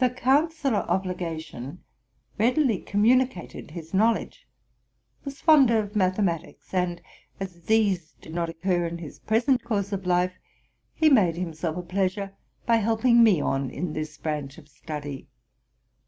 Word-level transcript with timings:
RELATING 0.00 0.16
TO 0.16 0.24
MY 0.24 0.32
LIFE. 0.34 0.42
95 0.42 0.64
The 0.66 0.66
counsellor 0.66 0.90
of 0.90 1.06
legation 1.06 1.84
readily 2.40 2.78
communicated 2.80 3.70
his 3.70 3.94
knowl 3.94 4.16
edge, 4.16 4.48
was 5.24 5.40
fond 5.40 5.70
of 5.70 5.94
mathematics; 5.94 6.74
and, 6.74 7.00
as 7.38 7.66
these 7.66 8.14
did 8.14 8.34
not 8.34 8.50
oceur 8.50 8.88
in 8.88 8.98
his 8.98 9.20
present 9.20 9.62
course 9.62 9.92
of 9.92 10.06
life, 10.06 10.40
he 10.92 11.08
made 11.08 11.36
himself 11.36 11.76
a 11.76 11.82
pleasure 11.82 12.34
by 12.66 12.78
helping 12.78 13.22
me 13.22 13.40
on 13.40 13.70
in 13.70 13.92
this 13.92 14.18
branch 14.18 14.58
of 14.58 14.68
study. 14.68 15.28